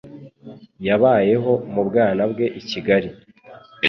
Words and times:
Yabayeho 0.87 1.51
mu 1.73 1.81
bwana 1.87 2.21
bwe 2.31 2.45
i 2.59 2.61
Kigali. 2.69 3.09